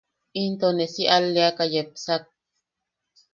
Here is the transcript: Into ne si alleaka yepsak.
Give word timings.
Into 0.41 0.67
ne 0.75 0.85
si 0.93 1.03
alleaka 1.15 1.63
yepsak. 1.73 2.23